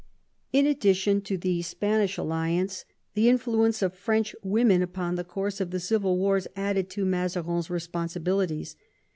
In 0.51 0.65
addition 0.65 1.21
to 1.25 1.37
the 1.37 1.61
Spanish 1.61 2.17
alliance, 2.17 2.85
the 3.13 3.29
influence 3.29 3.83
of 3.83 3.93
French 3.93 4.35
women 4.41 4.81
upon 4.81 5.13
the 5.13 5.23
course 5.23 5.61
of 5.61 5.69
the 5.69 5.79
civil 5.79 6.17
wars 6.17 6.47
added 6.55 6.89
to 6.89 7.05
Mazarin's 7.05 7.69
responsibilities. 7.69 8.75